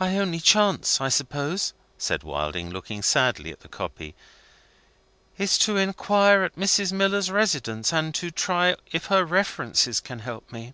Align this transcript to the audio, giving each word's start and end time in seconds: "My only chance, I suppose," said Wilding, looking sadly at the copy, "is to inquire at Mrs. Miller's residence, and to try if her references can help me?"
"My 0.00 0.18
only 0.18 0.40
chance, 0.40 0.98
I 0.98 1.10
suppose," 1.10 1.74
said 1.98 2.22
Wilding, 2.22 2.70
looking 2.70 3.02
sadly 3.02 3.52
at 3.52 3.60
the 3.60 3.68
copy, 3.68 4.14
"is 5.36 5.58
to 5.58 5.76
inquire 5.76 6.42
at 6.42 6.56
Mrs. 6.56 6.90
Miller's 6.90 7.30
residence, 7.30 7.92
and 7.92 8.14
to 8.14 8.30
try 8.30 8.76
if 8.92 9.08
her 9.12 9.26
references 9.26 10.00
can 10.00 10.20
help 10.20 10.50
me?" 10.50 10.72